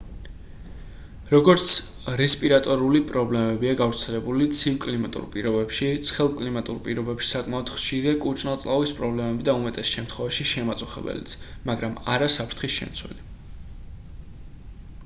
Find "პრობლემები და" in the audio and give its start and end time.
9.03-9.57